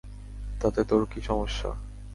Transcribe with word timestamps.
তাতে 0.61 0.81
তোর 0.83 1.01
কী 1.05 1.19
সমস্যা? 1.21 1.69